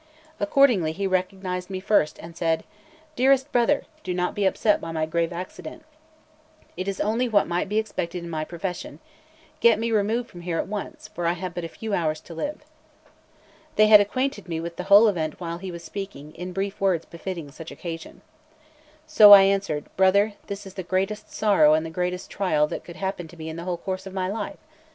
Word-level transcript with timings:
Accordingly, 0.39 0.93
he 0.93 1.05
recognised 1.05 1.69
me 1.69 1.79
first, 1.79 2.17
and 2.17 2.35
said: 2.35 2.63
"Dearest 3.15 3.51
brother, 3.51 3.83
do 4.03 4.15
not 4.15 4.33
be 4.33 4.45
upset 4.47 4.81
by 4.81 4.91
my 4.91 5.05
grave 5.05 5.31
accident; 5.31 5.83
it 6.75 6.87
is 6.87 6.99
only 6.99 7.29
what 7.29 7.45
might 7.45 7.69
be 7.69 7.77
expected 7.77 8.23
in 8.23 8.27
my 8.31 8.43
profession: 8.43 8.97
get 9.59 9.77
me 9.77 9.91
removed 9.91 10.27
from 10.27 10.41
here 10.41 10.57
at 10.57 10.65
once, 10.67 11.07
for 11.09 11.27
I 11.27 11.33
have 11.33 11.53
but 11.53 11.69
few 11.69 11.93
hours 11.93 12.19
to 12.21 12.33
live." 12.33 12.65
They 13.75 13.89
had 13.89 14.01
acquainted 14.01 14.49
me 14.49 14.59
with 14.59 14.77
the 14.77 14.85
whole 14.85 15.07
event 15.07 15.39
while 15.39 15.59
he 15.59 15.71
was 15.71 15.83
speaking, 15.83 16.33
in 16.33 16.51
brief 16.51 16.81
words 16.81 17.05
befitting 17.05 17.51
such 17.51 17.69
occasion. 17.69 18.23
So 19.05 19.33
I 19.33 19.43
answered: 19.43 19.85
"Brother, 19.97 20.33
this 20.47 20.65
is 20.65 20.73
the 20.73 20.81
greatest 20.81 21.31
sorrow 21.31 21.75
and 21.75 21.85
the 21.85 21.91
greatest 21.91 22.31
trial 22.31 22.65
that 22.69 22.83
could 22.83 22.95
happen 22.95 23.27
to 23.27 23.37
me 23.37 23.49
in 23.49 23.55
the 23.55 23.65
whole 23.65 23.77
course 23.77 24.07
of 24.07 24.15
my 24.15 24.27
life. 24.27 24.57